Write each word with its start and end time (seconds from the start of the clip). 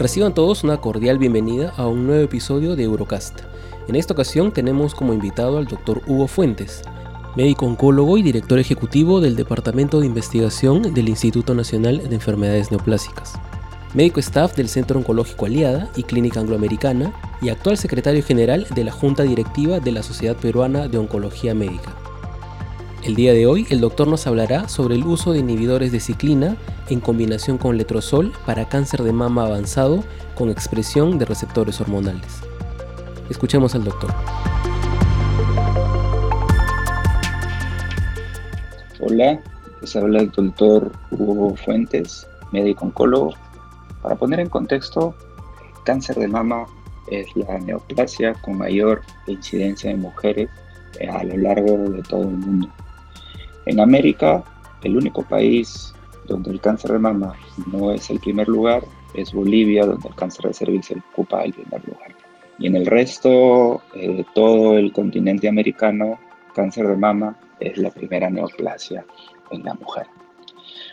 Reciban 0.00 0.32
todos 0.32 0.64
una 0.64 0.78
cordial 0.78 1.18
bienvenida 1.18 1.74
a 1.76 1.86
un 1.86 2.06
nuevo 2.06 2.24
episodio 2.24 2.74
de 2.74 2.84
Eurocast. 2.84 3.40
En 3.86 3.96
esta 3.96 4.14
ocasión 4.14 4.50
tenemos 4.50 4.94
como 4.94 5.12
invitado 5.12 5.58
al 5.58 5.66
Dr. 5.66 6.00
Hugo 6.06 6.26
Fuentes, 6.26 6.80
médico 7.36 7.66
oncólogo 7.66 8.16
y 8.16 8.22
director 8.22 8.58
ejecutivo 8.58 9.20
del 9.20 9.36
Departamento 9.36 10.00
de 10.00 10.06
Investigación 10.06 10.94
del 10.94 11.10
Instituto 11.10 11.54
Nacional 11.54 12.08
de 12.08 12.14
Enfermedades 12.14 12.70
Neoplásicas, 12.70 13.34
médico 13.92 14.20
staff 14.20 14.56
del 14.56 14.70
Centro 14.70 14.98
Oncológico 14.98 15.44
Aliada 15.44 15.90
y 15.94 16.04
Clínica 16.04 16.40
Angloamericana 16.40 17.12
y 17.42 17.50
actual 17.50 17.76
secretario 17.76 18.22
general 18.22 18.66
de 18.74 18.84
la 18.84 18.92
Junta 18.92 19.24
Directiva 19.24 19.80
de 19.80 19.92
la 19.92 20.02
Sociedad 20.02 20.34
Peruana 20.34 20.88
de 20.88 20.96
Oncología 20.96 21.54
Médica. 21.54 21.94
El 23.02 23.14
día 23.14 23.32
de 23.32 23.46
hoy 23.46 23.66
el 23.70 23.80
doctor 23.80 24.06
nos 24.08 24.26
hablará 24.26 24.68
sobre 24.68 24.94
el 24.94 25.06
uso 25.06 25.32
de 25.32 25.38
inhibidores 25.38 25.90
de 25.90 26.00
ciclina 26.00 26.58
en 26.90 27.00
combinación 27.00 27.56
con 27.56 27.78
letrozol 27.78 28.30
para 28.44 28.68
cáncer 28.68 29.02
de 29.02 29.12
mama 29.14 29.46
avanzado 29.46 30.04
con 30.34 30.50
expresión 30.50 31.18
de 31.18 31.24
receptores 31.24 31.80
hormonales. 31.80 32.42
Escuchemos 33.30 33.74
al 33.74 33.84
doctor. 33.84 34.10
Hola, 39.00 39.40
les 39.80 39.96
habla 39.96 40.20
el 40.20 40.30
doctor 40.30 40.92
Hugo 41.10 41.56
Fuentes, 41.56 42.26
médico 42.52 42.84
oncólogo. 42.84 43.32
Para 44.02 44.16
poner 44.16 44.40
en 44.40 44.50
contexto, 44.50 45.14
cáncer 45.84 46.16
de 46.16 46.28
mama 46.28 46.66
es 47.10 47.34
la 47.34 47.58
neoplasia 47.60 48.34
con 48.42 48.58
mayor 48.58 49.00
incidencia 49.26 49.90
en 49.90 50.00
mujeres 50.00 50.50
a 51.10 51.24
lo 51.24 51.36
largo 51.38 51.90
de 51.90 52.02
todo 52.02 52.22
el 52.24 52.36
mundo. 52.36 52.68
En 53.70 53.78
América, 53.78 54.42
el 54.82 54.96
único 54.96 55.22
país 55.22 55.94
donde 56.26 56.50
el 56.50 56.60
cáncer 56.60 56.90
de 56.90 56.98
mama 56.98 57.36
no 57.70 57.92
es 57.92 58.10
el 58.10 58.18
primer 58.18 58.48
lugar 58.48 58.82
es 59.14 59.32
Bolivia, 59.32 59.86
donde 59.86 60.08
el 60.08 60.14
cáncer 60.16 60.46
de 60.46 60.54
cervix 60.54 60.92
ocupa 61.12 61.44
el 61.44 61.52
primer 61.52 61.86
lugar. 61.86 62.16
Y 62.58 62.66
en 62.66 62.74
el 62.74 62.84
resto 62.84 63.80
eh, 63.94 64.24
todo 64.34 64.76
el 64.76 64.92
continente 64.92 65.46
americano, 65.48 66.18
cáncer 66.52 66.88
de 66.88 66.96
mama 66.96 67.38
es 67.60 67.78
la 67.78 67.90
primera 67.90 68.28
neoplasia 68.28 69.06
en 69.52 69.62
la 69.62 69.74
mujer. 69.74 70.08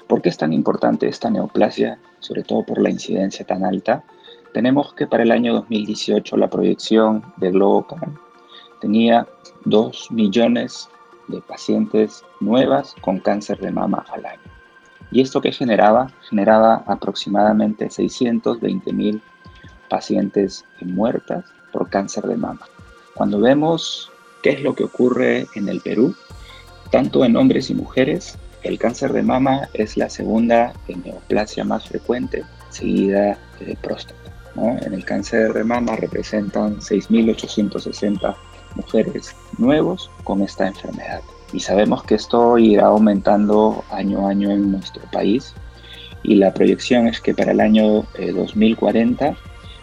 ¿Por 0.07 0.21
qué 0.21 0.29
es 0.29 0.37
tan 0.37 0.53
importante 0.53 1.07
esta 1.07 1.31
neoplasia, 1.31 1.97
sobre 2.19 2.43
todo 2.43 2.63
por 2.63 2.79
la 2.79 2.91
incidencia 2.91 3.43
tan 3.43 3.65
alta? 3.65 4.03
Tenemos 4.53 4.93
que 4.93 5.07
para 5.07 5.23
el 5.23 5.31
año 5.31 5.51
2018 5.55 6.37
la 6.37 6.47
proyección 6.47 7.23
de 7.37 7.49
Globocan 7.49 8.19
tenía 8.81 9.27
2 9.65 10.11
millones 10.11 10.89
de 11.27 11.41
pacientes 11.41 12.23
nuevas 12.39 12.95
con 13.01 13.19
cáncer 13.19 13.59
de 13.59 13.71
mama 13.71 14.05
al 14.11 14.25
año. 14.25 14.41
¿Y 15.11 15.21
esto 15.21 15.41
que 15.41 15.51
generaba? 15.51 16.11
Generaba 16.29 16.83
aproximadamente 16.87 17.89
620 17.89 18.93
mil 18.93 19.21
pacientes 19.89 20.65
muertas 20.81 21.45
por 21.71 21.89
cáncer 21.89 22.25
de 22.25 22.35
mama. 22.35 22.67
Cuando 23.13 23.39
vemos 23.39 24.11
qué 24.43 24.51
es 24.51 24.61
lo 24.61 24.75
que 24.75 24.83
ocurre 24.83 25.47
en 25.55 25.69
el 25.69 25.81
Perú, 25.81 26.13
tanto 26.91 27.23
en 27.25 27.35
hombres 27.35 27.69
y 27.69 27.75
mujeres, 27.75 28.37
el 28.63 28.77
cáncer 28.77 29.13
de 29.13 29.23
mama 29.23 29.69
es 29.73 29.97
la 29.97 30.09
segunda 30.09 30.73
neoplasia 30.87 31.63
más 31.63 31.87
frecuente, 31.87 32.43
seguida 32.69 33.37
de 33.59 33.77
próstata. 33.81 34.19
En 34.55 34.93
el 34.93 35.05
cáncer 35.05 35.53
de 35.53 35.63
mama 35.63 35.95
representan 35.95 36.77
6.860 36.79 38.35
mujeres 38.75 39.35
nuevos 39.57 40.09
con 40.23 40.41
esta 40.41 40.67
enfermedad. 40.67 41.21
Y 41.53 41.59
sabemos 41.59 42.03
que 42.03 42.15
esto 42.15 42.57
irá 42.57 42.87
aumentando 42.87 43.83
año 43.89 44.27
a 44.27 44.31
año 44.31 44.51
en 44.51 44.71
nuestro 44.71 45.03
país 45.11 45.53
y 46.23 46.35
la 46.35 46.53
proyección 46.53 47.07
es 47.07 47.21
que 47.21 47.33
para 47.33 47.51
el 47.51 47.61
año 47.61 48.05
2040 48.17 49.27
eh, 49.27 49.35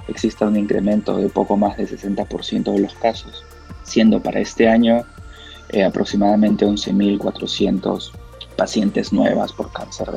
exista 0.09 0.47
un 0.47 0.56
incremento 0.56 1.17
de 1.17 1.28
poco 1.28 1.56
más 1.56 1.77
del 1.77 1.89
60% 1.89 2.73
de 2.73 2.81
los 2.81 2.94
casos, 2.94 3.44
siendo 3.83 4.21
para 4.21 4.41
este 4.41 4.69
año 4.69 5.05
eh, 5.71 5.84
aproximadamente 5.84 6.67
11.400 6.67 8.11
pacientes 8.56 9.12
nuevas 9.12 9.53
por 9.53 9.73
cáncer 9.73 10.09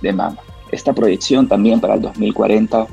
de, 0.00 0.12
mama. 0.12 0.38
Esta 0.70 0.92
proyección 0.92 1.48
también 1.48 1.80
para 1.80 1.94
el 1.94 2.02
2040 2.02 2.86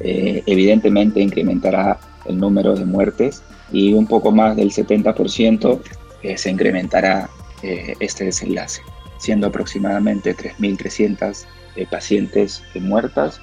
eh, 0.00 0.42
evidentemente 0.46 1.20
incrementará 1.20 1.98
el 2.26 2.38
número 2.38 2.74
de 2.74 2.84
muertes 2.84 3.42
y 3.72 3.92
un 3.94 4.06
poco 4.06 4.30
más 4.30 4.56
del 4.56 4.70
70% 4.70 5.80
eh, 6.22 6.38
se 6.38 6.50
incrementará 6.50 7.28
eh, 7.62 7.94
este 8.00 8.24
desenlace, 8.24 8.82
siendo 9.18 9.46
aproximadamente 9.48 10.36
3.300 10.36 11.44
eh, 11.76 11.86
pacientes 11.90 12.62
muertas 12.74 13.40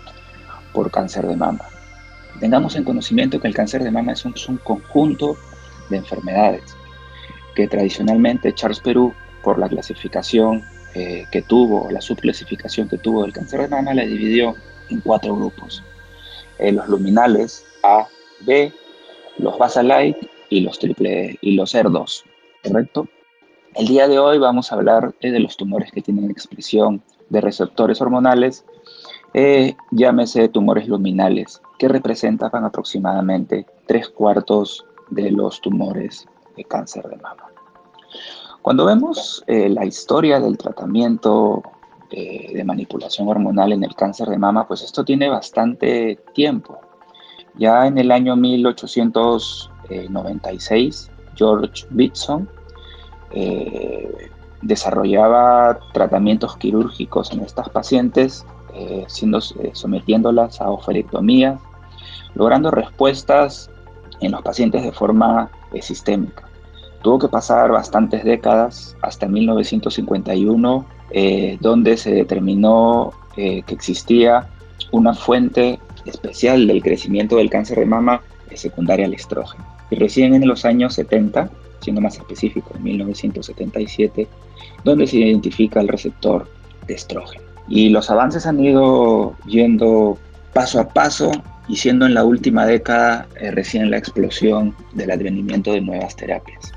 por 0.74 0.92
cáncer 0.92 1.28
de 1.28 1.36
mama. 1.36 1.66
Tengamos 2.40 2.76
en 2.76 2.84
conocimiento 2.84 3.40
que 3.40 3.48
el 3.48 3.54
cáncer 3.54 3.84
de 3.84 3.92
mama 3.92 4.14
es 4.14 4.26
un, 4.26 4.58
conjunto 4.58 5.38
de 5.90 5.98
enfermedades 5.98 6.64
que 7.56 7.68
tradicionalmente 7.68 8.54
Charles 8.54 8.80
Perú, 8.80 9.14
por 9.44 9.60
la 9.60 9.70
clasificación 9.70 10.64
que 10.94 11.42
tuvo, 11.48 11.90
la 11.90 12.02
subclasificación 12.02 12.88
que 12.88 13.00
tuvo 13.00 13.24
del 13.24 13.34
cáncer 13.34 13.62
de 13.62 13.68
mama, 13.68 13.96
la 13.96 14.04
dividió 14.04 14.56
en 14.90 15.00
cuatro 15.02 15.36
grupos. 15.36 15.84
los 16.60 16.88
luminales 16.88 17.66
A, 17.82 18.08
B, 18.42 18.72
los 19.38 19.58
Basalite 19.58 20.30
y 20.50 20.62
los 20.62 20.80
triple 20.80 21.38
y 21.42 21.56
los 21.56 21.74
ER2, 21.76 22.24
¿correcto? 22.64 23.08
El 23.76 23.88
día 23.88 24.08
de 24.08 24.20
hoy 24.20 24.38
vamos 24.38 24.72
a 24.72 24.76
hablar 24.76 25.16
de 25.20 25.40
los 25.40 25.58
tumores 25.58 25.92
que 25.92 26.02
tienen 26.02 26.30
expresión 26.30 27.02
de 27.30 27.42
receptores 27.42 28.00
hormonales, 28.02 28.66
eh, 29.34 29.76
llámese 29.90 30.48
tumores 30.50 30.88
luminales, 30.88 31.62
que 31.80 31.88
representan 31.88 32.64
aproximadamente 32.64 33.66
tres 33.88 34.10
cuartos 34.10 34.86
de 35.10 35.32
los 35.32 35.60
tumores 35.62 36.28
de 36.56 36.64
cáncer 36.66 37.06
de 37.06 37.18
mama. 37.18 37.48
Cuando 38.62 38.86
vemos 38.86 39.44
eh, 39.48 39.70
la 39.70 39.86
historia 39.86 40.40
del 40.40 40.58
tratamiento 40.58 41.64
eh, 42.12 42.54
de 42.54 42.64
manipulación 42.64 43.28
hormonal 43.28 43.74
en 43.74 43.84
el 43.84 43.96
cáncer 43.96 44.30
de 44.30 44.38
mama, 44.38 44.68
pues 44.68 44.84
esto 44.84 45.04
tiene 45.04 45.30
bastante 45.30 46.20
tiempo. 46.34 46.80
Ya 47.56 47.86
en 47.86 47.98
el 47.98 48.12
año 48.12 48.36
1896, 48.36 51.12
George 51.36 51.86
Bitson 51.92 52.50
eh, 53.32 54.30
desarrollaba 54.62 55.80
tratamientos 55.94 56.58
quirúrgicos 56.58 57.32
en 57.32 57.40
estas 57.42 57.70
pacientes, 57.70 58.46
eh, 58.74 59.06
siendo, 59.08 59.40
eh, 59.40 59.72
sometiéndolas 59.74 60.60
a 60.62 60.70
oferectomía, 60.70 61.60
logrando 62.34 62.72
respuestas 62.72 63.70
en 64.22 64.32
los 64.32 64.42
pacientes 64.42 64.84
de 64.84 64.92
forma 64.92 65.52
sistémica. 65.82 66.50
Tuvo 67.02 67.20
que 67.20 67.28
pasar 67.28 67.72
bastantes 67.72 68.24
décadas 68.24 68.96
hasta 69.02 69.28
1951, 69.28 70.86
donde 71.60 71.98
se 71.98 72.14
determinó 72.14 73.12
que 73.36 73.64
existía 73.68 74.48
una 74.92 75.14
fuente 75.14 75.80
especial 76.06 76.68
del 76.68 76.82
crecimiento 76.82 77.38
del 77.38 77.50
cáncer 77.50 77.80
de 77.80 77.86
mama 77.86 78.22
secundaria 78.58 79.06
al 79.06 79.14
estrógeno. 79.14 79.66
Y 79.90 79.96
recién 79.96 80.34
en 80.34 80.48
los 80.48 80.66
años 80.66 80.94
70, 80.96 81.50
siendo 81.82 82.02
más 82.02 82.18
específico, 82.18 82.72
en 82.76 82.84
1977, 82.84 84.28
donde 84.84 85.08
se 85.08 85.18
identifica 85.18 85.82
el 85.82 85.88
receptor 85.88 86.48
de 86.88 86.96
estrógeno. 86.96 87.44
Y 87.68 87.90
los 87.90 88.10
avances 88.10 88.46
han 88.46 88.60
ido 88.64 89.36
yendo 89.46 90.18
paso 90.54 90.80
a 90.80 90.90
paso 90.90 91.32
y 91.68 91.78
siendo 91.78 92.06
en 92.06 92.14
la 92.14 92.24
última 92.24 92.66
década 92.66 93.28
eh, 93.40 93.52
recién 93.52 93.90
la 93.90 93.98
explosión 93.98 94.76
del 94.94 95.12
advenimiento 95.12 95.72
de 95.72 95.82
nuevas 95.82 96.16
terapias. 96.16 96.74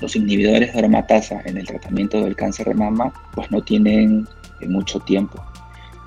Los 0.00 0.14
inhibidores 0.14 0.72
de 0.72 0.78
aromatasa 0.78 1.40
en 1.46 1.56
el 1.56 1.66
tratamiento 1.66 2.20
del 2.20 2.36
cáncer 2.36 2.68
de 2.68 2.74
mama 2.74 3.12
pues 3.34 3.50
no 3.50 3.62
tienen 3.62 4.28
eh, 4.60 4.68
mucho 4.68 5.00
tiempo. 5.00 5.42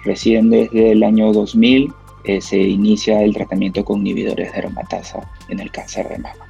Recién 0.06 0.50
desde 0.50 0.92
el 0.92 1.04
año 1.04 1.34
2000 1.34 1.92
eh, 2.24 2.42
se 2.42 2.58
inicia 2.58 3.22
el 3.22 3.34
tratamiento 3.34 3.84
con 3.84 4.02
inhibidores 4.02 4.52
de 4.52 4.60
aromatasa 4.60 5.28
en 5.50 5.60
el 5.60 5.72
cáncer 5.72 6.08
de 6.10 6.18
mama. 6.20 6.46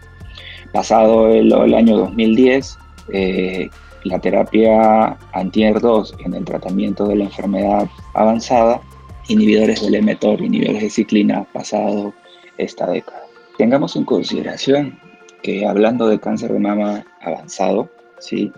Pasado 0.74 1.28
el, 1.28 1.54
año 1.74 1.98
2010, 1.98 2.78
eh, 3.14 3.70
la 4.04 4.20
terapia 4.20 5.18
anti-ER2 5.34 6.26
en 6.26 6.34
el 6.34 6.46
tratamiento 6.46 7.08
de 7.08 7.18
la 7.18 7.26
enfermedad 7.26 7.88
avanzada, 8.14 8.82
inhibidores 9.28 9.82
del 9.82 10.02
mTOR, 10.02 10.42
inhibidores 10.42 10.82
de 10.82 10.90
ciclina, 10.90 11.44
pasado 11.54 12.14
esta 12.58 12.88
década. 12.88 13.24
Tengamos 13.58 13.96
en 13.96 14.06
consideración 14.06 15.00
que 15.44 15.66
hablando 15.66 16.08
de 16.08 16.20
cáncer 16.20 16.54
de 16.54 16.60
mama 16.60 17.06
avanzado, 17.22 17.90
¿sí? 18.20 18.52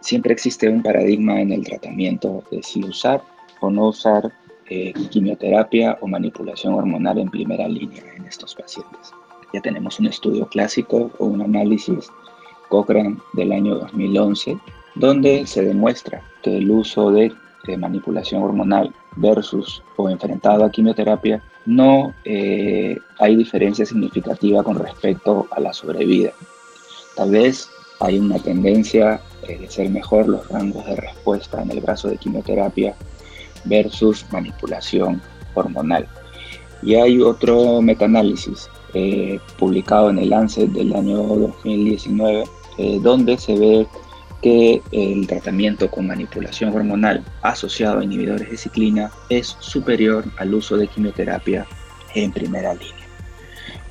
siempre 0.00 0.32
existe 0.32 0.68
un 0.68 0.82
paradigma 0.82 1.40
en 1.40 1.52
el 1.52 1.64
tratamiento 1.64 2.44
de 2.50 2.62
si 2.62 2.82
usar 2.84 3.22
o 3.60 3.70
no 3.70 3.88
usar 3.88 4.32
eh, 4.68 4.92
quimioterapia 5.10 5.98
o 6.00 6.08
manipulación 6.08 6.74
hormonal 6.74 7.18
en 7.18 7.30
primera 7.30 7.68
línea 7.68 8.02
en 8.16 8.24
estos 8.24 8.54
pacientes. 8.54 9.12
Ya 9.52 9.60
tenemos 9.60 10.00
un 10.00 10.06
estudio 10.06 10.46
clásico 10.46 11.10
o 11.18 11.26
un 11.26 11.42
análisis 11.42 12.10
Cochrane 12.68 13.16
del 13.34 13.52
año 13.52 13.76
2011, 13.76 14.58
donde 14.96 15.46
se 15.46 15.62
demuestra 15.62 16.22
que 16.42 16.58
el 16.58 16.70
uso 16.70 17.10
de, 17.10 17.32
manipulación 17.78 18.44
hormonal 18.44 18.94
versus 19.16 19.82
o 19.96 20.08
enfrentado 20.08 20.64
a 20.64 20.70
quimioterapia, 20.70 21.42
no 21.64 22.14
eh, 22.24 22.96
hay 23.18 23.34
diferencia 23.34 23.84
significativa 23.84 24.62
con 24.62 24.78
respecto 24.78 25.48
a 25.50 25.58
la 25.58 25.72
sobrevida. 25.72 26.30
Tal 27.16 27.32
vez 27.32 27.68
hay 27.98 28.20
una 28.20 28.38
tendencia 28.38 29.20
eh, 29.48 29.58
de 29.58 29.68
ser 29.68 29.90
mejor 29.90 30.28
los 30.28 30.48
rangos 30.48 30.86
de 30.86 30.94
respuesta 30.94 31.60
en 31.60 31.72
el 31.72 31.80
brazo 31.80 32.08
de 32.08 32.18
quimioterapia 32.18 32.94
versus 33.66 34.24
manipulación 34.32 35.20
hormonal. 35.54 36.06
Y 36.82 36.94
hay 36.94 37.20
otro 37.20 37.80
metaanálisis 37.82 38.68
eh, 38.94 39.38
publicado 39.58 40.10
en 40.10 40.18
el 40.18 40.30
Lancet 40.30 40.70
del 40.70 40.94
año 40.94 41.16
2019, 41.16 42.44
eh, 42.78 42.98
donde 43.02 43.38
se 43.38 43.58
ve 43.58 43.86
que 44.42 44.82
el 44.92 45.26
tratamiento 45.26 45.90
con 45.90 46.06
manipulación 46.06 46.74
hormonal 46.74 47.24
asociado 47.42 48.00
a 48.00 48.04
inhibidores 48.04 48.50
de 48.50 48.56
ciclina 48.56 49.10
es 49.28 49.56
superior 49.60 50.24
al 50.36 50.54
uso 50.54 50.76
de 50.76 50.86
quimioterapia 50.86 51.66
en 52.14 52.32
primera 52.32 52.74
línea. 52.74 53.06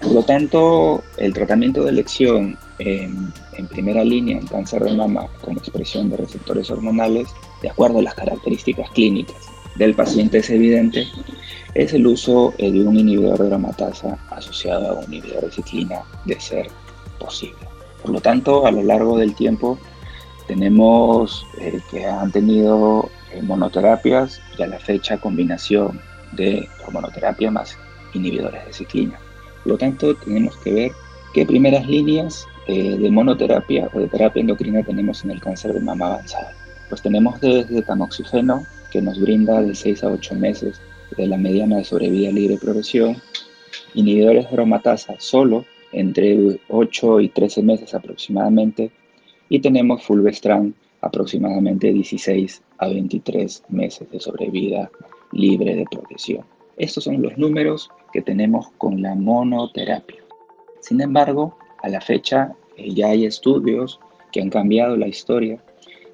Por 0.02 0.12
lo 0.12 0.24
tanto, 0.24 1.04
el 1.18 1.34
tratamiento 1.34 1.84
de 1.84 1.90
elección 1.90 2.58
en, 2.80 3.34
en, 3.54 3.68
primera 3.68 4.04
línea 4.04 4.38
en 4.38 4.46
cáncer 4.46 4.84
de 4.84 4.94
mama 4.94 5.28
con 5.42 5.58
expresión 5.58 6.10
de 6.10 6.18
receptores 6.18 6.70
hormonales, 6.70 7.28
de 7.62 7.70
acuerdo 7.70 8.00
a 8.00 8.04
las 8.04 8.14
características 8.14 8.90
clínicas 8.92 9.55
del 9.76 9.94
paciente 9.94 10.40
es 10.40 10.50
evidente, 10.50 11.08
es 11.74 11.94
el 11.94 12.08
uso 12.08 12.54
de 12.58 12.86
un 12.86 12.98
inhibidor 12.98 13.40
de 13.40 13.48
aromatasa 13.48 14.18
asociado 14.30 14.92
a 14.92 14.94
un 15.00 15.06
inhibidor 15.06 15.46
de 15.46 15.52
ciclina 15.52 16.02
de 16.26 16.40
ser 16.40 16.68
posible. 17.20 17.68
Por 18.02 18.12
lo 18.12 18.22
tanto, 18.22 18.66
a 18.66 18.72
lo 18.72 18.84
largo 18.84 19.18
del 19.18 19.36
tiempo 19.36 19.78
tenemos 20.48 21.46
eh, 21.60 21.80
que 21.90 22.06
han 22.06 22.32
tenido 22.32 23.10
eh, 23.32 23.42
monoterapias 23.42 24.42
y 24.58 24.64
a 24.64 24.68
la 24.68 24.80
fecha 24.80 25.18
combinación 25.18 26.00
de 26.34 26.70
hormonoterapia 26.86 27.50
más 27.52 27.78
inhibidores 28.14 28.66
de 28.66 28.74
ciclina. 28.74 29.20
Por 29.64 29.74
lo 29.74 29.78
tanto, 29.78 30.16
tenemos 30.16 30.56
que 30.58 30.74
ver 30.74 30.92
qué 31.34 31.46
primeras 31.46 31.88
líneas 31.88 32.48
eh, 32.68 32.98
de 32.98 33.12
monoterapia 33.12 33.90
o 33.94 34.00
de 34.00 34.08
terapia 34.08 34.42
endocrina 34.42 34.84
tenemos 34.84 35.24
en 35.24 35.32
el 35.32 35.42
cáncer 35.42 35.74
de 35.74 35.80
mama 35.80 36.08
avanzada. 36.08 36.54
Pues 36.90 37.02
tenemos 37.02 37.40
desde 37.42 37.82
tamoxifeno, 37.82 38.66
que 38.92 39.02
nos 39.02 39.20
brinda 39.20 39.62
de 39.62 39.76
6 39.76 40.04
a 40.04 40.12
8 40.12 40.36
meses 40.36 40.82
de 41.18 41.28
la 41.28 41.38
mediana 41.38 41.78
de 41.78 41.84
sobrevida 41.84 42.32
libre 42.32 42.58
progresión, 42.58 43.18
inhibidores 43.94 44.48
de 44.50 44.54
aromatasa 44.54 45.16
solo 45.20 45.66
entre 45.92 46.60
8 46.70 47.22
y 47.22 47.30
13 47.30 47.64
meses 47.64 47.94
aproximadamente, 47.94 48.92
y 49.50 49.60
tenemos 49.60 50.04
fulvestrant 50.04 50.76
aproximadamente 51.02 51.94
16 51.94 52.62
a 52.80 52.88
23 52.88 53.64
meses 53.70 54.10
de 54.10 54.20
sobrevida 54.20 54.90
libre 55.32 55.76
de 55.76 55.86
progresión. 55.90 56.46
Estos 56.78 57.06
son 57.06 57.22
los 57.22 57.38
números 57.38 57.90
que 58.12 58.22
tenemos 58.22 58.72
con 58.78 59.02
la 59.02 59.16
monoterapia. 59.16 60.24
Sin 60.82 61.00
embargo, 61.02 61.58
a 61.84 61.90
la 61.90 62.02
fecha 62.02 62.54
eh, 62.78 62.94
ya 62.94 63.08
hay 63.08 63.26
estudios 63.26 64.00
que 64.32 64.42
han 64.42 64.50
cambiado 64.50 64.98
la 64.98 65.08
historia 65.08 65.64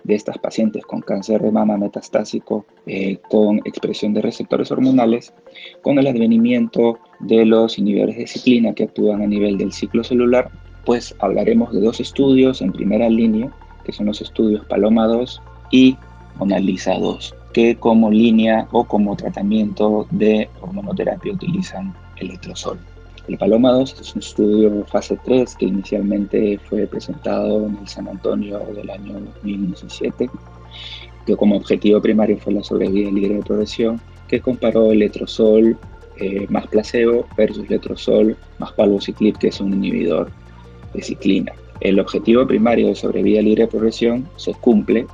de 0.04 0.16
estas 0.16 0.38
pacientes 0.38 0.86
con 0.86 1.02
cáncer 1.02 1.42
de 1.42 1.52
mama 1.52 1.78
metastásico 1.78 2.66
eh, 2.86 3.18
con 3.30 3.58
expresión 3.66 4.14
de 4.14 4.22
receptores 4.22 4.72
hormonales, 4.72 5.34
con 5.82 6.00
el 6.00 6.08
advenimiento 6.08 7.00
de 7.20 7.46
los 7.46 7.78
inhibidores 7.78 8.18
de 8.18 8.28
ciclina 8.28 8.74
que 8.74 8.86
actúan 8.86 9.22
a 9.22 9.28
nivel 9.28 9.58
del 9.58 9.72
ciclo 9.72 10.04
celular, 10.04 10.50
pues 10.86 11.16
hablaremos 11.20 11.74
de 11.74 11.82
dos 11.82 12.00
estudios 12.00 12.62
en 12.62 12.72
primera 12.72 13.10
línea, 13.10 13.52
que 13.84 13.92
son 13.92 14.08
los 14.08 14.22
estudios 14.22 14.66
Paloma 14.66 15.08
2 15.08 15.42
y 15.72 15.98
Monalisa 16.38 16.98
2, 16.98 17.36
que 17.54 17.76
como 17.76 18.10
línea 18.10 18.68
o 18.72 18.86
como 18.86 19.16
tratamiento 19.16 20.08
de 20.12 20.50
hormonoterapia 20.62 21.34
utilizan 21.34 21.94
el 22.18 22.30
letrozol. 22.30 22.80
El 23.28 23.38
Paloma 23.38 23.72
2 23.72 24.02
es 24.02 24.16
un 24.16 24.22
estudio 24.22 24.86
fase 24.86 25.18
3 25.24 25.56
que 25.56 25.66
inicialmente 25.66 26.60
fue 26.68 26.88
presentado 26.88 27.68
en 27.68 27.88
San 27.88 28.08
Antonio 28.08 28.60
del 28.76 28.90
año 28.90 29.14
2017, 29.14 30.30
que 31.26 31.36
como 31.36 31.56
objetivo 31.56 32.02
primario 32.02 32.38
fue 32.38 32.54
la 32.54 32.64
sobrevida 32.64 33.12
libre 33.12 33.36
de 33.36 33.44
progresión, 33.44 34.02
que 34.28 34.42
comparó 34.42 34.92
el 34.92 35.00
letrozol 35.00 35.78
eh, 36.18 36.48
más 36.50 36.68
placebo 36.68 37.28
versus 37.38 37.70
letrozol 37.70 38.36
más 38.58 38.72
palvociclib, 38.74 39.38
que 39.38 39.48
es 39.50 39.60
un 39.60 39.74
inhibidor 39.74 40.32
de 40.94 41.02
ciclina. 41.02 41.54
El 41.80 42.00
objetivo 42.00 42.46
primario 42.46 42.88
de 42.88 42.96
sobrevida 42.96 43.42
libre 43.42 43.64
de 43.64 43.70
progresión 43.70 44.28
se 44.36 44.54
cumple 44.54 45.08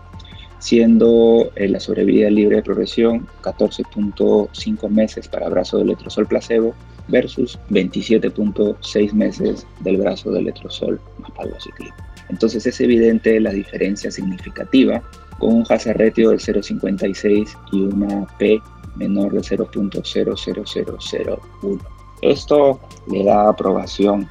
siendo 0.59 1.50
eh, 1.56 1.69
la 1.69 1.80
sobrevida 1.80 2.30
libre 2.30 2.57
de 2.57 2.63
progresión 2.63 3.25
14.5 3.44 4.89
meses 4.89 5.27
para 5.27 5.50
brazo 5.50 5.77
de 5.77 5.86
letrozol 5.86 6.27
placebo 6.27 6.75
versus 7.07 7.57
27.6 7.69 9.13
meses 9.13 9.65
del 9.81 9.98
brazo 9.98 10.31
de 10.31 10.42
letrozol 10.42 11.00
más 11.19 11.30
palvociclib. 11.31 11.94
Entonces 12.30 12.65
es 12.65 12.81
evidente 12.81 13.39
la 13.39 13.51
diferencia 13.51 14.09
significativa 14.12 15.01
con 15.39 15.54
un 15.54 15.63
hazard 15.69 15.98
ratio 15.98 16.31
del 16.31 16.39
0.56 16.39 17.48
y 17.71 17.81
una 17.81 18.25
P 18.38 18.60
menor 18.95 19.31
de 19.33 19.39
0.00001. 19.39 21.80
Esto 22.21 22.80
le 23.12 23.24
da 23.24 23.50
aprobación 23.50 24.27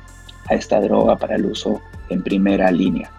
a 0.49 0.55
esta 0.55 0.81
droga 0.81 1.17
para 1.17 1.35
el 1.37 1.47
uso 1.47 1.81
en 2.11 2.23
primera 2.23 2.71
línea. 2.71 3.11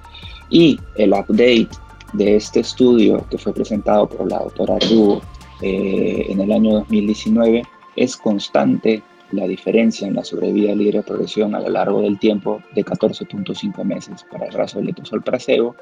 Y 0.50 0.80
el 0.96 1.12
update 1.14 1.68
de 2.14 2.36
este 2.36 2.62
estudio 2.62 3.26
que 3.30 3.38
fue 3.38 3.54
presentado 3.54 4.08
por 4.08 4.30
la 4.30 4.40
doctora 4.40 4.78
Rubo 4.90 5.22
eh, 5.62 6.26
en 6.30 6.40
el 6.42 6.52
año 6.52 6.74
2019 6.74 7.64
es 7.96 8.16
constante 8.16 9.02
la 9.32 9.46
diferencia 9.48 10.08
en 10.08 10.16
la 10.16 10.24
sobrevida 10.24 10.74
libre 10.74 11.00
de 11.00 11.04
progresión 11.04 11.54
a 11.56 11.60
lo 11.60 11.70
largo 11.70 12.02
del 12.02 12.18
tiempo 12.18 12.62
de 12.76 12.86
14.5 12.86 13.84
meses 13.84 14.26
para 14.32 14.46
el 14.46 14.54
brazo 14.54 14.80
de 14.80 14.86
letrozol 14.86 15.22
placebo 15.22 15.76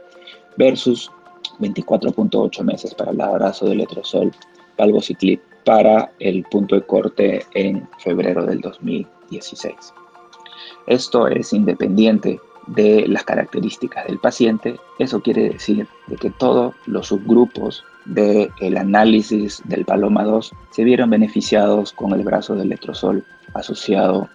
versus 0.58 1.12
24.8 1.60 2.64
meses 2.64 2.96
para 2.96 3.12
el 3.12 3.22
abrazo 3.22 3.68
de 3.68 3.76
letrozol 3.76 4.32
palvociclib 4.78 5.40
para 5.64 6.12
el 6.20 6.44
punto 6.44 6.76
de 6.76 6.82
corte 6.82 7.46
en 7.54 7.88
febrero 8.00 8.46
del 8.46 8.62
2016. 8.62 9.76
Esto 10.88 11.28
es 11.28 11.54
independiente 11.54 12.40
de 12.68 13.08
las 13.08 13.24
características 13.24 14.08
del 14.08 14.20
paciente. 14.20 14.80
Eso 15.00 15.22
quiere 15.22 15.50
decir 15.50 15.88
de 16.08 16.16
que 16.16 16.30
todos 16.30 16.74
los 16.86 17.08
subgrupos 17.08 17.84
del 18.06 18.52
el 18.60 18.78
análisis 18.78 19.62
del 19.66 19.86
Paloma 19.86 20.24
2 20.24 20.52
se 20.72 20.84
vieron 20.84 21.10
beneficiados 21.10 21.92
con 21.94 22.14
el 22.14 22.24
brazo 22.24 22.56
de 22.56 22.66
letrozol 22.66 23.24
asociado 23.54 24.30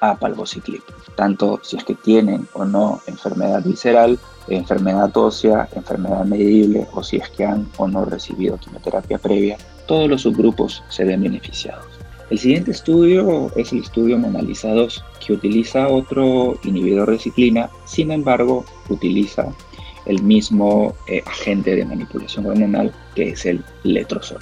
a 0.00 0.16
palvociclib, 0.16 0.82
tanto 1.16 1.60
si 1.62 1.76
es 1.76 1.84
que 1.84 1.94
tienen 1.94 2.46
o 2.52 2.64
no 2.64 3.00
enfermedad 3.06 3.62
visceral, 3.64 4.18
enfermedad 4.48 5.16
ósea, 5.16 5.68
enfermedad 5.74 6.24
medible 6.24 6.86
o 6.92 7.02
si 7.02 7.16
es 7.16 7.28
que 7.30 7.46
han 7.46 7.66
o 7.78 7.88
no 7.88 8.04
recibido 8.04 8.58
quimioterapia 8.58 9.18
previa, 9.18 9.56
todos 9.86 10.08
los 10.08 10.22
subgrupos 10.22 10.82
se 10.88 11.04
ven 11.04 11.22
beneficiados. 11.22 12.03
El 12.30 12.38
siguiente 12.38 12.70
estudio 12.70 13.50
es 13.54 13.72
el 13.72 13.80
estudio 13.80 14.18
Monalisa 14.18 14.72
2, 14.72 15.04
que 15.24 15.32
utiliza 15.34 15.88
otro 15.88 16.58
inhibidor 16.64 17.10
de 17.10 17.18
ciclina, 17.18 17.68
sin 17.84 18.10
embargo 18.10 18.64
utiliza 18.88 19.46
el 20.06 20.22
mismo 20.22 20.94
eh, 21.06 21.22
agente 21.26 21.76
de 21.76 21.84
manipulación 21.84 22.46
hormonal 22.46 22.94
que 23.14 23.30
es 23.30 23.44
el 23.44 23.62
letrozol. 23.82 24.38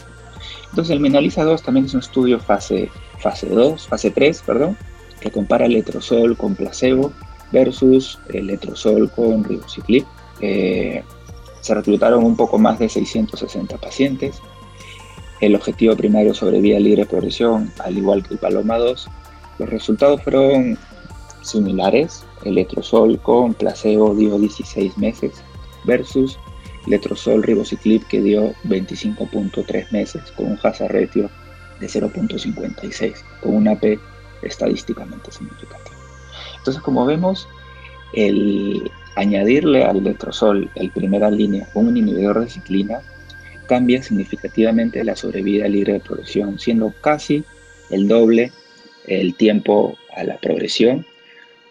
Entonces 0.71 0.93
el 0.93 1.01
Monalisa 1.01 1.45
2 1.45 1.62
también 1.62 1.87
es 1.87 1.95
un 1.95 2.01
estudio 2.01 2.39
fase, 2.39 2.89
fase 3.19 3.49
2, 3.49 3.89
fase 3.89 4.11
3, 4.11 4.43
perdón, 4.47 4.77
que 5.21 5.31
compara 5.31 5.67
el 5.67 5.73
letrozol 5.73 6.37
con 6.37 6.55
placebo 6.55 7.12
versus 7.51 8.19
el 8.33 8.47
letrozol 8.47 9.11
con 9.11 9.45
ribociclib. 9.45 10.05
Eh, 10.41 11.03
se 11.61 11.75
reclutaron 11.75 12.25
un 12.25 12.37
poco 12.37 12.59
más 12.59 12.79
de 12.79 12.89
660 12.89 13.77
pacientes 13.77 14.41
el 15.43 15.57
objetivo 15.57 15.97
primario 15.97 16.33
sobre 16.35 16.61
vía 16.61 16.79
libre 16.79 17.05
progresión, 17.05 17.71
al 17.81 17.99
igual 17.99 18.23
que 18.23 18.35
el 18.35 18.39
Paloma 18.41 18.79
2. 18.79 19.09
Los 19.59 19.69
resultados 19.69 20.23
fueron 20.23 20.79
similares. 21.43 22.25
El 22.45 22.55
letrozol 22.55 23.21
con 23.21 23.53
placebo 23.53 24.15
dio 24.15 24.39
16 24.39 24.97
meses 24.99 25.33
versus 25.85 26.39
letrozol 26.87 27.43
ribociclib 27.43 28.07
que 28.07 28.23
dio 28.23 28.53
25.3 28.65 29.91
meses 29.91 30.23
con 30.37 30.47
un 30.53 30.59
hazard 30.63 30.93
ratio 30.93 31.29
de 31.81 31.89
0.56, 31.89 33.15
con 33.41 33.57
una 33.57 33.75
P 33.75 33.99
estadísticamente 34.43 35.33
significativa. 35.33 35.97
Entonces, 36.59 36.81
como 36.85 37.05
vemos, 37.05 37.49
el 38.13 38.89
añadirle 39.17 39.85
al 39.85 40.05
letrozol, 40.05 40.71
el 40.77 40.93
primera 40.93 41.33
línea, 41.33 41.69
un 41.75 41.97
inhibidor 41.97 42.39
de 42.39 42.49
ciclina, 42.49 43.03
cambia 43.73 44.02
significativamente 44.02 45.02
la 45.02 45.17
sobrevida 45.17 45.67
libre 45.67 45.95
de 45.95 46.00
progresión, 46.00 46.59
siendo 46.59 46.93
casi 47.00 47.43
el 47.88 48.07
doble 48.07 48.52
el 49.07 49.35
tiempo 49.35 49.97
a 50.14 50.25
la 50.25 50.37
progresión, 50.37 51.07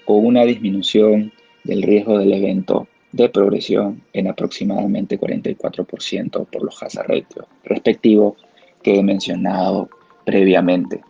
con 0.05 0.25
una 0.25 0.43
disminución 0.43 1.31
del 1.63 1.84
riesgo 1.84 2.17
del 2.17 2.34
evento 2.34 2.88
de 3.12 3.29
progresión 3.29 4.01
en 4.13 4.27
aproximadamente 4.27 5.20
44% 5.20 6.48
por 6.48 6.63
los 6.63 6.81
hazard 6.81 7.08
ratio 7.08 7.46
respectivos 7.65 8.34
que 8.81 8.98
he 8.98 9.03
mencionado 9.03 9.88
previamente. 10.25 11.03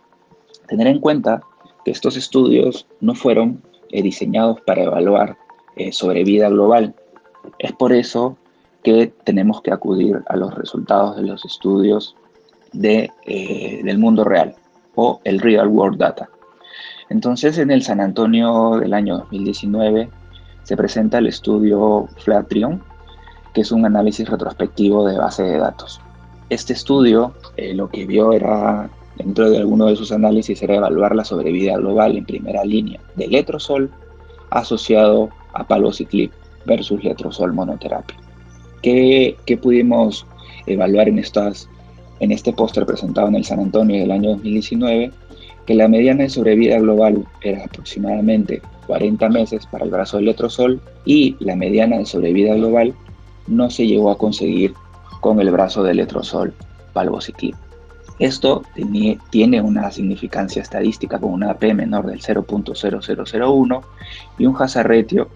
Tener 0.68 0.88
en 0.88 1.00
cuenta 1.00 1.40
que 1.86 1.92
estos 1.92 2.18
estudios 2.18 2.86
no 3.00 3.14
fueron 3.14 3.62
eh, 3.92 4.02
diseñados 4.02 4.60
para 4.66 4.82
evaluar 4.82 5.38
eh, 5.76 5.90
sobrevida 5.90 6.50
global. 6.50 6.94
Es 7.58 7.72
por 7.72 7.94
eso 7.94 8.36
que 8.82 9.12
tenemos 9.24 9.62
que 9.62 9.72
acudir 9.72 10.22
a 10.26 10.36
los 10.36 10.54
resultados 10.54 11.16
de 11.16 11.22
los 11.22 11.44
estudios 11.44 12.16
de, 12.72 13.10
eh, 13.26 13.80
del 13.84 13.98
mundo 13.98 14.24
real 14.24 14.54
o 14.94 15.20
el 15.24 15.40
Real 15.40 15.68
World 15.68 15.98
Data. 15.98 16.28
Entonces, 17.08 17.58
en 17.58 17.70
el 17.70 17.82
San 17.82 18.00
Antonio 18.00 18.78
del 18.80 18.94
año 18.94 19.18
2019 19.18 20.08
se 20.62 20.76
presenta 20.76 21.18
el 21.18 21.26
estudio 21.26 22.08
Flatrion, 22.18 22.82
que 23.52 23.60
es 23.60 23.72
un 23.72 23.84
análisis 23.84 24.28
retrospectivo 24.28 25.06
de 25.06 25.18
base 25.18 25.42
de 25.42 25.58
datos. 25.58 26.00
Este 26.48 26.72
estudio 26.72 27.34
eh, 27.56 27.74
lo 27.74 27.88
que 27.88 28.06
vio 28.06 28.32
era, 28.32 28.88
dentro 29.16 29.50
de 29.50 29.58
alguno 29.58 29.86
de 29.86 29.96
sus 29.96 30.12
análisis, 30.12 30.62
era 30.62 30.76
evaluar 30.76 31.14
la 31.14 31.24
sobrevida 31.24 31.76
global 31.76 32.16
en 32.16 32.24
primera 32.24 32.64
línea 32.64 33.00
de 33.16 33.28
letrozol 33.28 33.90
asociado 34.50 35.30
a 35.54 35.64
palvociclip 35.64 36.32
versus 36.64 37.02
letrozol 37.02 37.52
monoterapia. 37.52 38.16
¿Qué, 38.82 39.36
pudimos 39.62 40.26
evaluar 40.66 41.08
en, 41.08 41.18
estas, 41.18 41.68
en 42.20 42.32
este 42.32 42.52
póster 42.52 42.84
presentado 42.84 43.28
en 43.28 43.36
el 43.36 43.44
San 43.44 43.60
Antonio 43.60 44.00
del 44.00 44.10
año 44.10 44.30
2019? 44.30 45.12
Que 45.66 45.74
la 45.74 45.88
mediana 45.88 46.24
de 46.24 46.30
sobrevida 46.30 46.78
global 46.78 47.24
era 47.42 47.64
aproximadamente 47.64 48.60
40 48.88 49.28
meses 49.28 49.66
para 49.66 49.84
el 49.84 49.90
brazo 49.90 50.16
de 50.16 50.24
letrozol 50.24 50.80
y 51.04 51.36
la 51.38 51.54
mediana 51.54 51.98
de 51.98 52.06
sobrevida 52.06 52.54
global 52.54 52.94
no 53.46 53.70
se 53.70 53.86
llegó 53.86 54.10
a 54.10 54.18
conseguir 54.18 54.74
con 55.20 55.40
el 55.40 55.50
brazo 55.52 55.84
de 55.84 55.94
letrozol 55.94 56.52
palvociclip. 56.92 57.54
Esto 58.18 58.62
tiene 59.30 59.60
una 59.60 59.90
significancia 59.90 60.62
estadística 60.62 61.18
con 61.18 61.32
una 61.32 61.54
P 61.54 61.74
menor 61.74 62.06
del 62.06 62.20
0.0001 62.20 63.82
y 64.38 64.46
un 64.46 64.56
hazard 64.60 64.88
ratio 64.88 65.28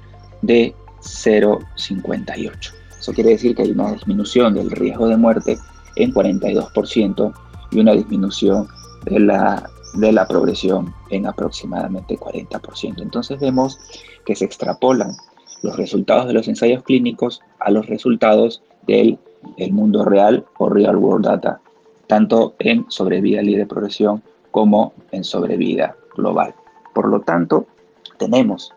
de 0.42 0.74
0.58. 1.00 2.75
Eso 3.06 3.14
quiere 3.14 3.30
decir 3.30 3.54
que 3.54 3.62
hay 3.62 3.70
una 3.70 3.92
disminución 3.92 4.54
del 4.54 4.68
riesgo 4.68 5.06
de 5.06 5.16
muerte 5.16 5.58
en 5.94 6.12
42% 6.12 7.32
y 7.70 7.78
una 7.78 7.92
disminución 7.92 8.66
de 9.04 9.20
la, 9.20 9.70
de 9.94 10.10
la 10.10 10.26
progresión 10.26 10.92
en 11.10 11.24
aproximadamente 11.26 12.18
40%. 12.18 13.00
Entonces 13.00 13.38
vemos 13.38 13.78
que 14.24 14.34
se 14.34 14.44
extrapolan 14.44 15.12
los 15.62 15.76
resultados 15.76 16.26
de 16.26 16.32
los 16.32 16.48
ensayos 16.48 16.82
clínicos 16.82 17.42
a 17.60 17.70
los 17.70 17.86
resultados 17.86 18.60
del 18.88 19.20
mundo 19.70 20.04
real 20.04 20.44
o 20.58 20.68
real 20.68 20.96
world 20.96 21.26
data, 21.26 21.60
tanto 22.08 22.56
en 22.58 22.86
sobrevida 22.88 23.40
libre 23.40 23.60
de 23.60 23.66
progresión 23.68 24.20
como 24.50 24.94
en 25.12 25.22
sobrevida 25.22 25.94
global. 26.16 26.56
Por 26.92 27.06
lo 27.06 27.20
tanto, 27.20 27.68
tenemos 28.18 28.74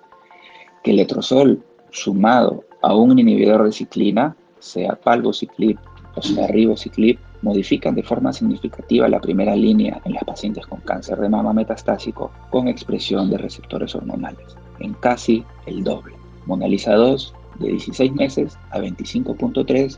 que 0.84 0.92
el 0.92 0.98
letrozol 0.98 1.64
sumado 1.90 2.69
a 2.82 2.96
un 2.96 3.18
inhibidor 3.18 3.64
de 3.64 3.72
ciclina, 3.72 4.36
sea 4.60 4.96
palvociclip 4.96 5.78
o 6.16 6.22
sea 6.22 6.48
ribociclip, 6.48 7.20
modifican 7.42 7.96
de 7.96 8.04
forma 8.04 8.34
significativa 8.34 9.08
la 9.08 9.20
primera 9.20 9.56
línea 9.56 10.02
en 10.04 10.14
las 10.14 10.24
pacientes 10.24 10.66
con 10.68 10.82
cáncer 10.82 11.18
de 11.20 11.30
mama 11.30 11.54
metastásico 11.54 12.32
con 12.50 12.68
expresión 12.68 13.30
de 13.30 13.38
receptores 13.38 13.96
hormonales, 13.96 14.58
en 14.80 14.94
casi 14.96 15.46
el 15.66 15.84
doble. 15.84 16.16
Monalisa 16.46 16.94
2 16.96 17.34
de 17.60 17.70
16 17.70 18.14
meses 18.14 18.58
a 18.72 18.80
25.3 18.80 19.98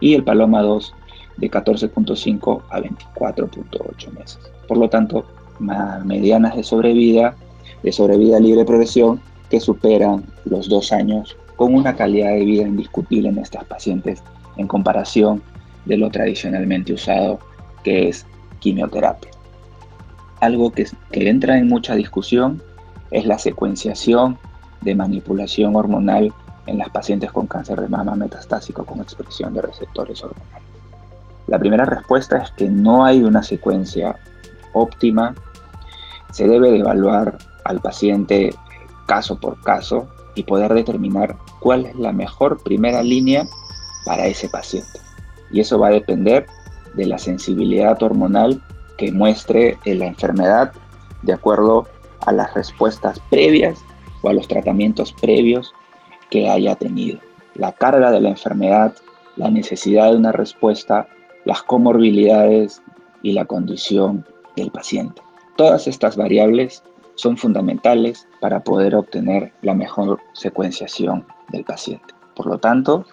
y 0.00 0.14
el 0.14 0.24
Paloma 0.24 0.62
2 0.62 0.94
de 1.38 1.50
14.5 1.50 2.62
a 2.70 2.80
24.8 2.80 4.12
meses. 4.12 4.38
Por 4.68 4.78
lo 4.78 4.88
tanto, 4.88 5.26
medianas 5.58 6.56
de 6.56 6.62
sobrevida, 6.62 7.36
de 7.82 7.92
sobrevida 7.92 8.40
libre 8.40 8.64
progresión 8.64 9.20
que 9.50 9.60
superan 9.60 10.24
los 10.44 10.68
dos 10.68 10.92
años 10.92 11.36
con 11.56 11.74
una 11.74 11.96
calidad 11.96 12.32
de 12.32 12.44
vida 12.44 12.62
indiscutible 12.62 13.28
en 13.28 13.38
estas 13.38 13.64
pacientes 13.64 14.22
en 14.56 14.66
comparación 14.66 15.42
de 15.84 15.96
lo 15.96 16.10
tradicionalmente 16.10 16.92
usado 16.92 17.38
que 17.82 18.08
es 18.08 18.26
quimioterapia. 18.60 19.30
Algo 20.40 20.70
que, 20.72 20.86
que 21.12 21.28
entra 21.28 21.58
en 21.58 21.68
mucha 21.68 21.94
discusión 21.94 22.62
es 23.10 23.26
la 23.26 23.38
secuenciación 23.38 24.38
de 24.82 24.94
manipulación 24.94 25.76
hormonal 25.76 26.32
en 26.66 26.78
las 26.78 26.90
pacientes 26.90 27.32
con 27.32 27.46
cáncer 27.46 27.80
de 27.80 27.88
mama 27.88 28.14
metastásico 28.14 28.84
con 28.84 29.00
expresión 29.00 29.54
de 29.54 29.62
receptores 29.62 30.22
hormonales. 30.22 30.66
La 31.46 31.58
primera 31.58 31.84
respuesta 31.84 32.38
es 32.38 32.50
que 32.52 32.68
no 32.68 33.04
hay 33.04 33.22
una 33.22 33.42
secuencia 33.42 34.16
óptima. 34.72 35.34
Se 36.32 36.48
debe 36.48 36.72
de 36.72 36.78
evaluar 36.78 37.38
al 37.64 37.80
paciente 37.80 38.52
caso 39.06 39.38
por 39.38 39.60
caso 39.62 40.08
y 40.34 40.42
poder 40.42 40.74
determinar 40.74 41.36
cuál 41.66 41.86
es 41.86 41.96
la 41.96 42.12
mejor 42.12 42.62
primera 42.62 43.02
línea 43.02 43.44
para 44.04 44.28
ese 44.28 44.48
paciente. 44.48 45.00
Y 45.50 45.58
eso 45.58 45.80
va 45.80 45.88
a 45.88 45.98
depender 45.98 46.46
de 46.94 47.06
la 47.06 47.18
sensibilidad 47.18 48.00
hormonal 48.04 48.62
que 48.96 49.10
muestre 49.10 49.76
la 49.84 50.06
enfermedad 50.06 50.70
de 51.22 51.32
acuerdo 51.32 51.88
a 52.24 52.30
las 52.30 52.54
respuestas 52.54 53.18
previas 53.30 53.80
o 54.22 54.28
a 54.28 54.32
los 54.32 54.46
tratamientos 54.46 55.12
previos 55.12 55.74
que 56.30 56.48
haya 56.48 56.76
tenido. 56.76 57.18
La 57.56 57.72
carga 57.72 58.12
de 58.12 58.20
la 58.20 58.28
enfermedad, 58.28 58.94
la 59.34 59.50
necesidad 59.50 60.12
de 60.12 60.18
una 60.18 60.30
respuesta, 60.30 61.08
las 61.46 61.64
comorbilidades 61.64 62.80
y 63.24 63.32
la 63.32 63.44
condición 63.44 64.24
del 64.54 64.70
paciente. 64.70 65.20
Todas 65.56 65.88
estas 65.88 66.16
variables 66.16 66.84
son 67.16 67.36
fundamentales 67.36 68.28
para 68.40 68.62
poder 68.62 68.94
obtener 68.94 69.52
la 69.62 69.74
mejor 69.74 70.20
secuenciación 70.32 71.26
del 71.50 71.64
paciente. 71.64 72.14
Por 72.34 72.46
lo 72.46 72.58
tanto, 72.58 73.04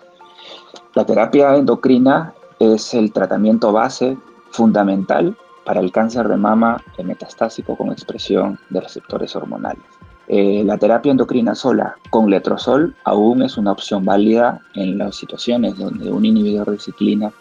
la 0.95 1.05
terapia 1.05 1.55
endocrina 1.55 2.33
es 2.59 2.93
el 2.93 3.11
tratamiento 3.11 3.71
base 3.71 4.17
fundamental 4.51 5.35
para 5.65 5.79
el 5.79 5.91
cáncer 5.91 6.27
de 6.27 6.37
mama 6.37 6.83
metastásico 7.03 7.75
con 7.75 7.91
expresión 7.91 8.59
de 8.69 8.81
receptores 8.81 9.35
hormonales. 9.35 9.83
Eh, 10.27 10.63
la 10.63 10.77
terapia 10.77 11.11
endocrina 11.11 11.53
sola 11.53 11.95
con 12.09 12.29
letrozol 12.29 12.95
aún 13.03 13.41
es 13.41 13.57
una 13.57 13.71
opción 13.73 14.05
válida 14.05 14.61
en 14.73 14.97
las 14.97 15.17
situaciones 15.17 15.77
donde 15.77 16.11
un 16.11 16.25
inhibidor 16.25 16.71
de 16.71 16.79
ciclina 16.79 17.33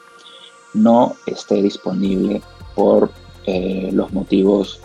no 0.75 1.15
esté 1.27 1.63
disponible 1.63 2.43
por 2.75 3.11
eh, 3.47 3.91
los 3.93 4.13
motivos 4.13 4.81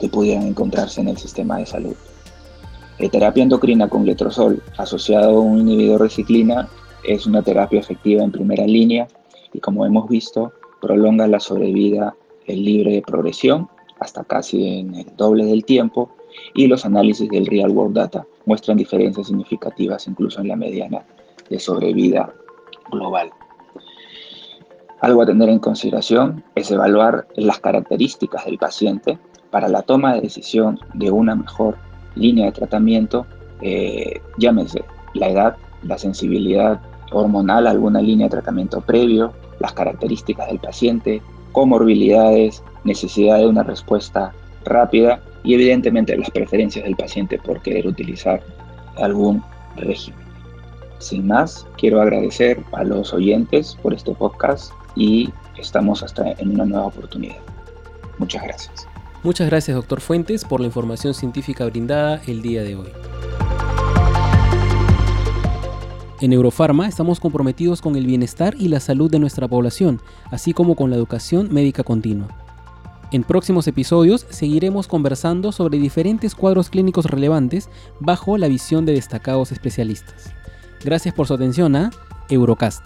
que 0.00 0.08
pudieran 0.08 0.46
encontrarse 0.46 1.00
en 1.00 1.08
el 1.08 1.16
sistema 1.16 1.58
de 1.58 1.66
salud. 1.66 1.94
Terapia 3.06 3.44
endocrina 3.44 3.88
con 3.88 4.04
letrozol 4.04 4.62
asociado 4.76 5.38
a 5.38 5.40
un 5.40 5.60
inhibidor 5.60 6.02
de 6.02 6.10
ciclina 6.10 6.68
es 7.04 7.26
una 7.26 7.42
terapia 7.42 7.78
efectiva 7.78 8.24
en 8.24 8.32
primera 8.32 8.66
línea 8.66 9.06
y 9.52 9.60
como 9.60 9.86
hemos 9.86 10.08
visto 10.08 10.52
prolonga 10.80 11.26
la 11.28 11.38
sobrevida 11.38 12.14
libre 12.46 12.92
de 12.92 13.02
progresión 13.02 13.68
hasta 14.00 14.24
casi 14.24 14.80
en 14.80 14.94
el 14.94 15.16
doble 15.16 15.44
del 15.44 15.64
tiempo 15.64 16.10
y 16.54 16.66
los 16.66 16.84
análisis 16.84 17.28
del 17.28 17.46
Real 17.46 17.70
World 17.70 17.94
Data 17.94 18.26
muestran 18.46 18.76
diferencias 18.76 19.28
significativas 19.28 20.06
incluso 20.06 20.40
en 20.40 20.48
la 20.48 20.56
mediana 20.56 21.04
de 21.48 21.58
sobrevida 21.58 22.32
global. 22.90 23.30
Algo 25.00 25.22
a 25.22 25.26
tener 25.26 25.48
en 25.48 25.58
consideración 25.58 26.44
es 26.54 26.70
evaluar 26.70 27.28
las 27.36 27.60
características 27.60 28.44
del 28.44 28.58
paciente 28.58 29.18
para 29.50 29.68
la 29.68 29.82
toma 29.82 30.14
de 30.14 30.22
decisión 30.22 30.78
de 30.94 31.10
una 31.10 31.34
mejor 31.34 31.76
línea 32.18 32.46
de 32.46 32.52
tratamiento, 32.52 33.26
eh, 33.62 34.20
llámese 34.36 34.84
la 35.14 35.28
edad, 35.28 35.56
la 35.82 35.98
sensibilidad 35.98 36.80
hormonal, 37.12 37.66
alguna 37.66 38.00
línea 38.02 38.26
de 38.26 38.32
tratamiento 38.32 38.80
previo, 38.80 39.32
las 39.60 39.72
características 39.72 40.48
del 40.48 40.58
paciente, 40.58 41.22
comorbilidades, 41.52 42.62
necesidad 42.84 43.38
de 43.38 43.46
una 43.46 43.62
respuesta 43.62 44.32
rápida 44.64 45.20
y 45.44 45.54
evidentemente 45.54 46.16
las 46.16 46.30
preferencias 46.30 46.84
del 46.84 46.96
paciente 46.96 47.38
por 47.38 47.62
querer 47.62 47.86
utilizar 47.86 48.42
algún 48.96 49.42
régimen. 49.76 50.20
Sin 50.98 51.26
más, 51.28 51.66
quiero 51.76 52.02
agradecer 52.02 52.62
a 52.72 52.82
los 52.84 53.12
oyentes 53.14 53.78
por 53.82 53.94
este 53.94 54.12
podcast 54.12 54.72
y 54.96 55.30
estamos 55.56 56.02
hasta 56.02 56.32
en 56.32 56.50
una 56.50 56.64
nueva 56.64 56.86
oportunidad. 56.86 57.36
Muchas 58.18 58.42
gracias. 58.42 58.87
Muchas 59.24 59.48
gracias, 59.48 59.74
doctor 59.74 60.00
Fuentes, 60.00 60.44
por 60.44 60.60
la 60.60 60.66
información 60.66 61.12
científica 61.12 61.64
brindada 61.64 62.22
el 62.26 62.40
día 62.40 62.62
de 62.62 62.76
hoy. 62.76 62.88
En 66.20 66.32
Eurofarma 66.32 66.88
estamos 66.88 67.20
comprometidos 67.20 67.80
con 67.80 67.96
el 67.96 68.06
bienestar 68.06 68.54
y 68.58 68.68
la 68.68 68.80
salud 68.80 69.10
de 69.10 69.18
nuestra 69.18 69.46
población, 69.48 70.00
así 70.30 70.52
como 70.52 70.76
con 70.76 70.90
la 70.90 70.96
educación 70.96 71.52
médica 71.52 71.82
continua. 71.84 72.28
En 73.10 73.24
próximos 73.24 73.66
episodios 73.66 74.26
seguiremos 74.28 74.86
conversando 74.86 75.50
sobre 75.50 75.78
diferentes 75.78 76.34
cuadros 76.34 76.70
clínicos 76.70 77.06
relevantes 77.06 77.70
bajo 78.00 78.36
la 78.36 78.48
visión 78.48 78.84
de 78.84 78.92
destacados 78.92 79.50
especialistas. 79.50 80.32
Gracias 80.84 81.14
por 81.14 81.26
su 81.26 81.34
atención 81.34 81.74
a 81.74 81.90
Eurocast. 82.28 82.84